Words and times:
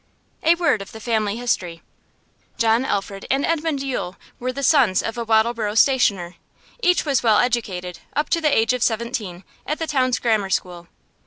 A 0.41 0.55
word 0.55 0.81
of 0.81 0.93
the 0.93 0.99
family 0.99 1.37
history. 1.37 1.83
John, 2.57 2.85
Alfred, 2.85 3.27
and 3.29 3.45
Edmund 3.45 3.83
Yule 3.83 4.15
were 4.39 4.51
the 4.51 4.63
sons 4.63 5.03
of 5.03 5.15
a 5.15 5.23
Wattleborough 5.23 5.77
stationer. 5.77 6.37
Each 6.81 7.05
was 7.05 7.21
well 7.21 7.37
educated, 7.37 7.99
up 8.15 8.27
to 8.29 8.41
the 8.41 8.49
age 8.51 8.73
of 8.73 8.81
seventeen, 8.81 9.43
at 9.67 9.77
the 9.77 9.85
town's 9.85 10.17
grammar 10.17 10.49
school. 10.49 10.87